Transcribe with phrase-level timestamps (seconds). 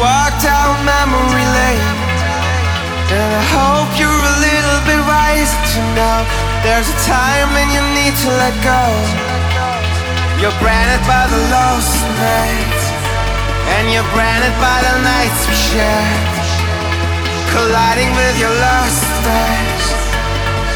[0.00, 1.98] walk down memory lane.
[3.14, 6.18] And I hope you're a little bit wiser to know
[6.64, 8.82] there's a time when you need to let go.
[10.40, 12.82] You're branded by the lost nights,
[13.78, 16.34] and you're branded by the nights we shared.
[17.54, 19.86] Colliding with your lost stars,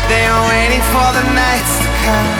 [0.07, 2.39] they are waiting for the nights to come.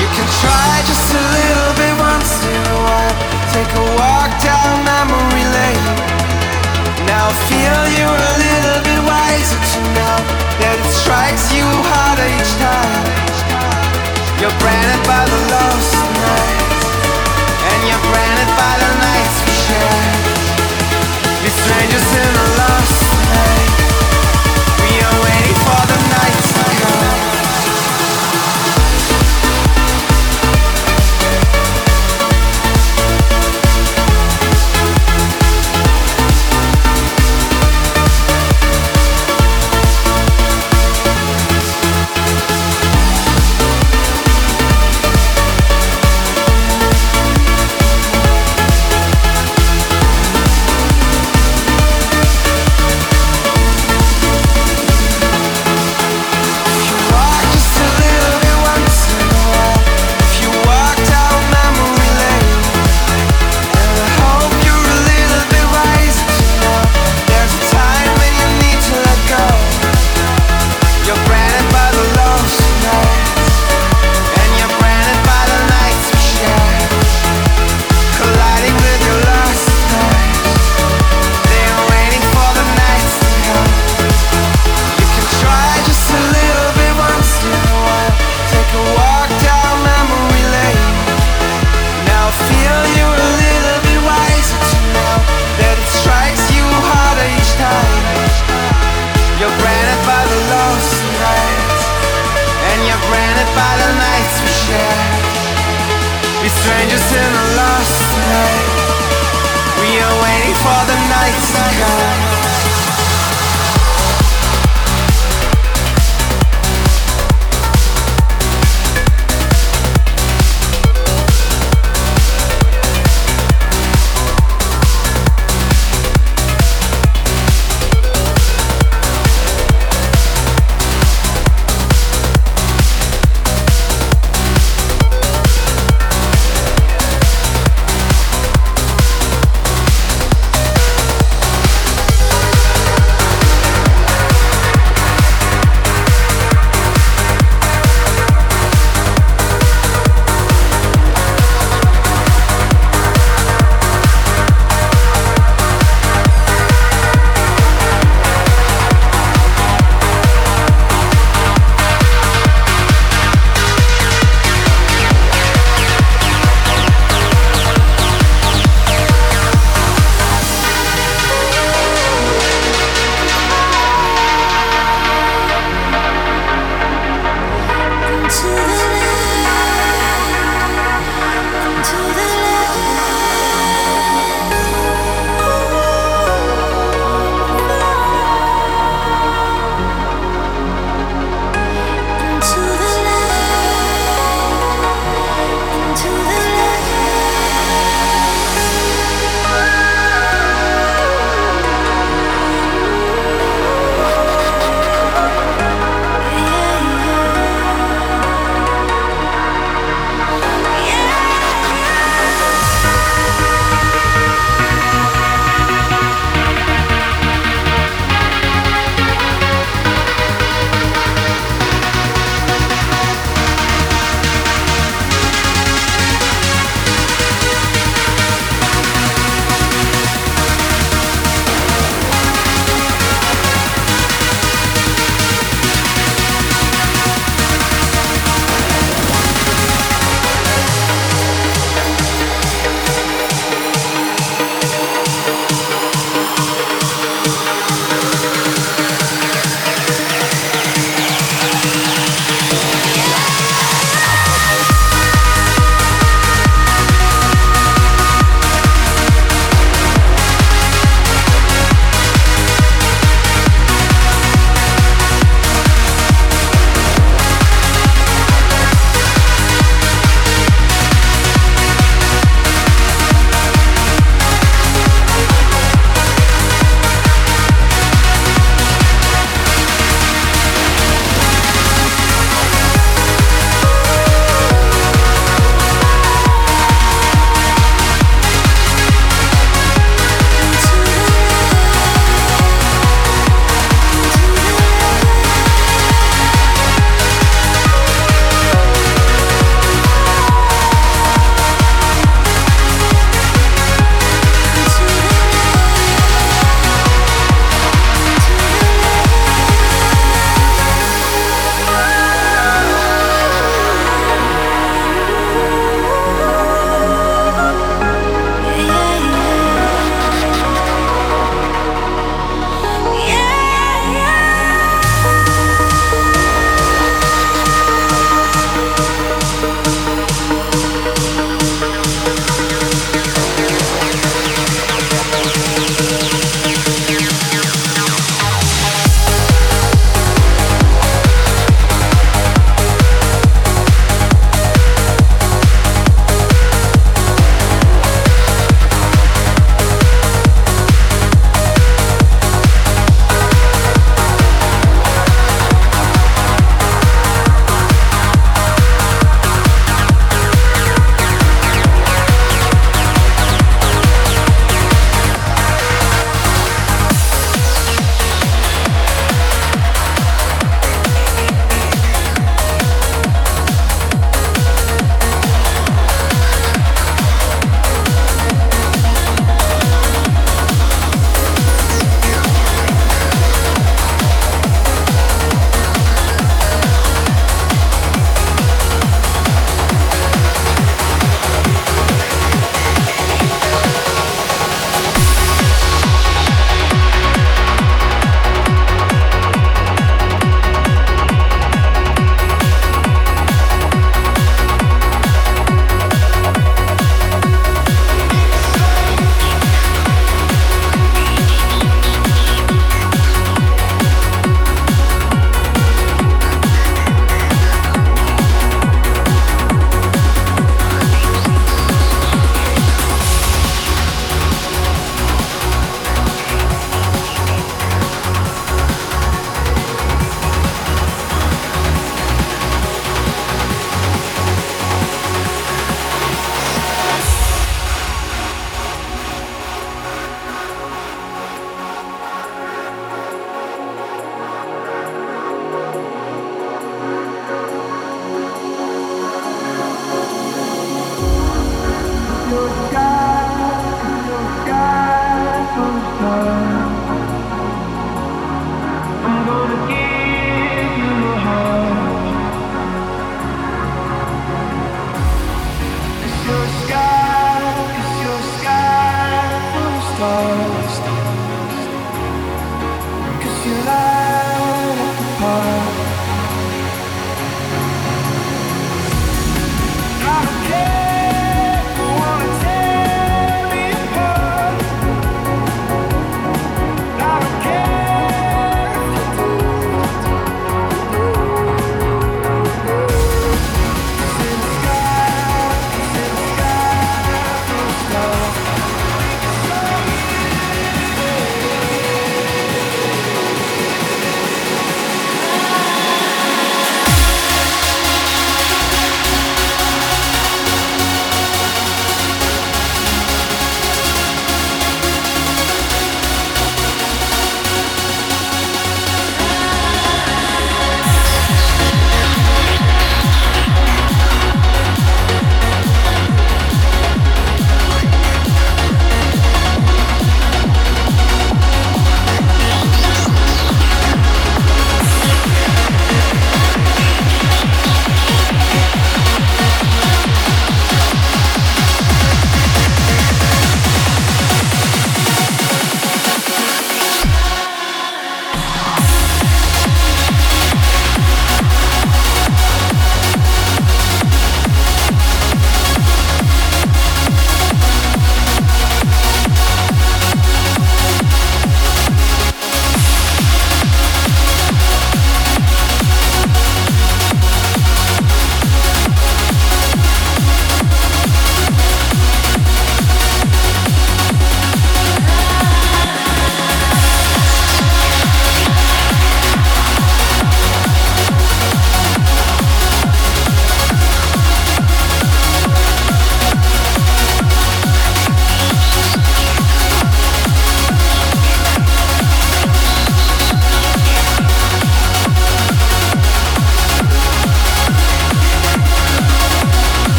[0.00, 4.84] You can try just a little bit once in a while take a walk down
[4.86, 5.86] memory lane.
[7.10, 10.16] Now I feel you're a little bit wiser to know
[10.62, 13.06] that it strikes you harder each time.
[14.38, 16.86] You're branded by the lost nights,
[17.74, 20.06] and you're branded by the nights we share.
[21.42, 22.79] Be strangers in a love.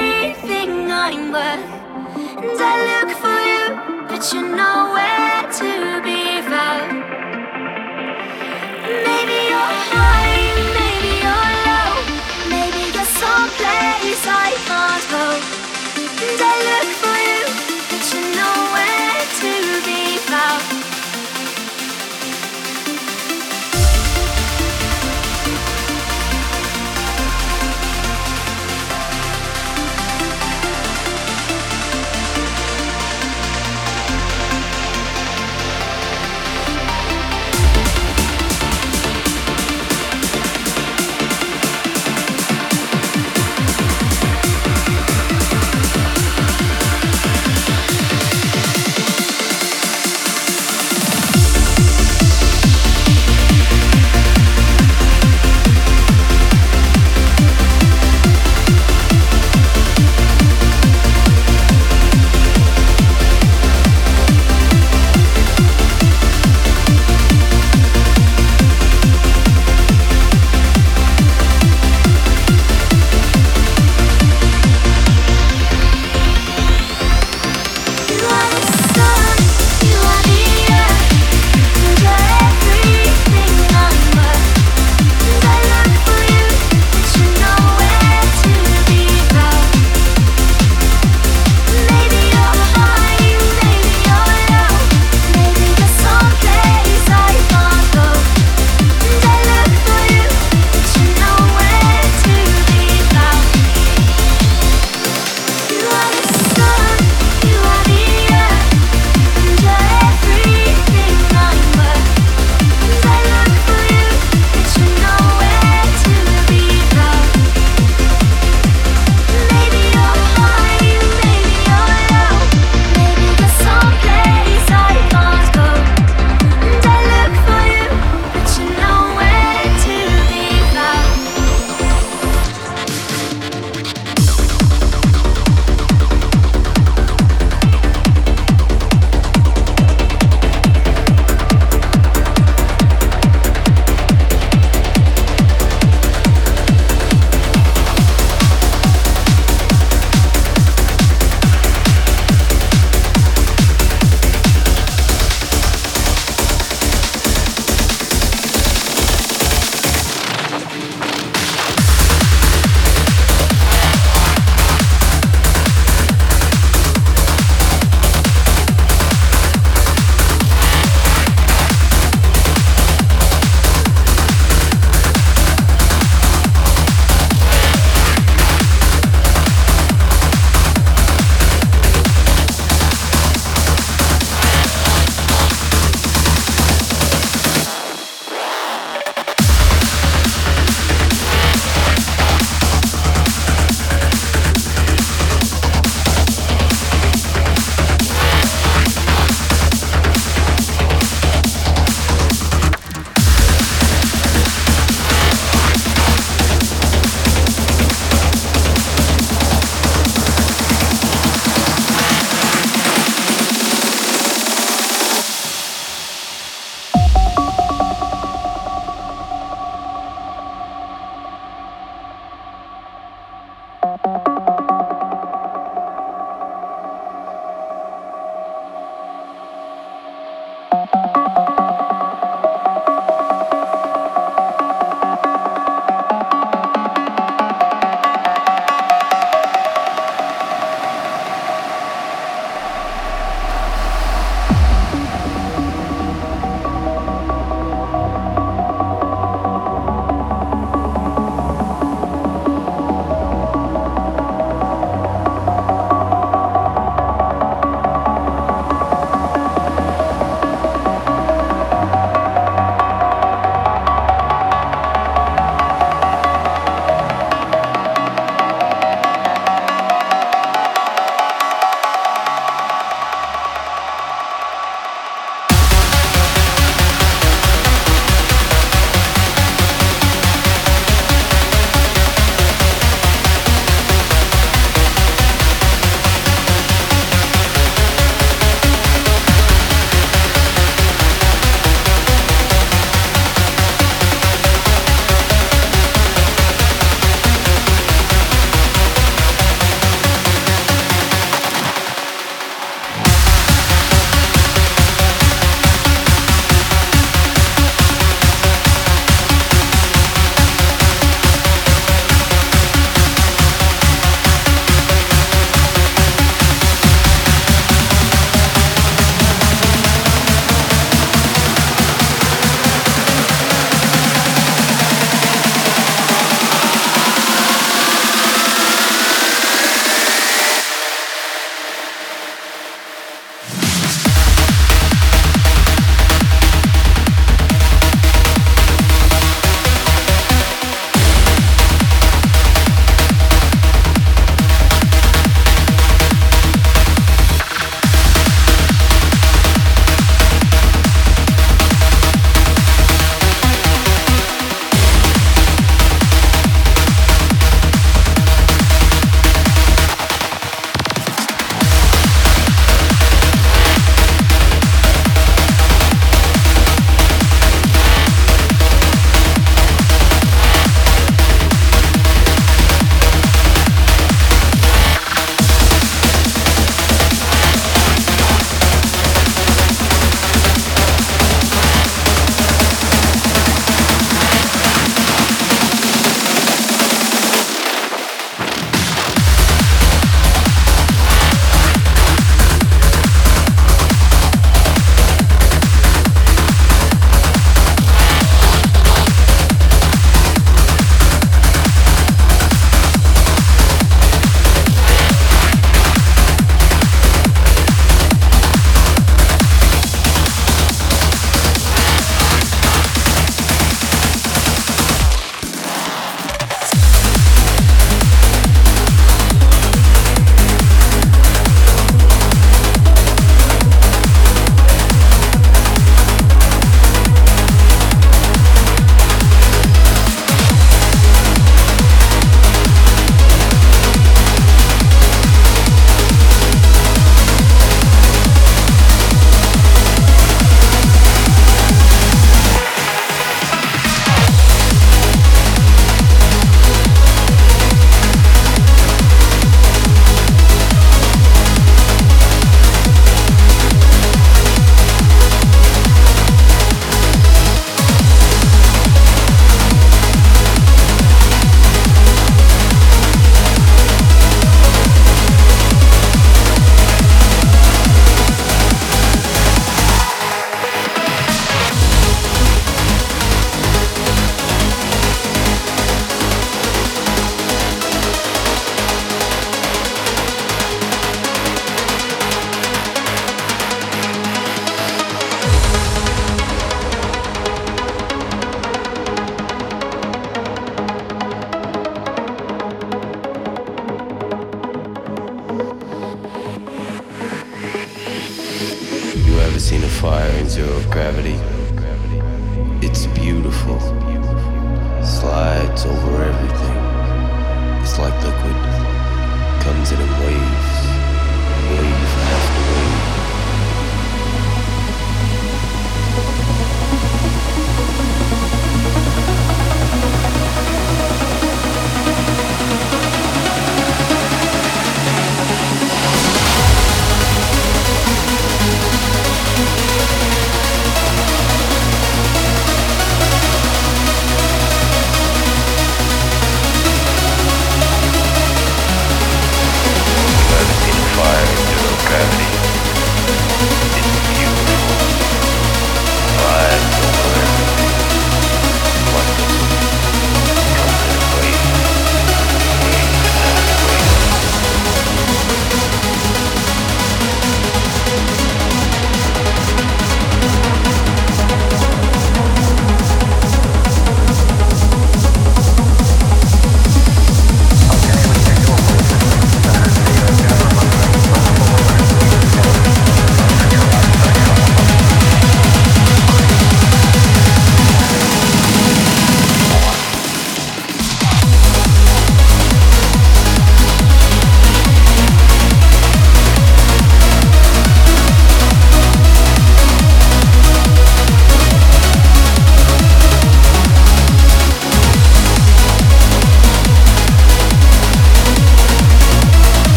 [0.00, 1.66] everything I am worth,
[2.42, 5.29] and I look for you, but you're nowhere.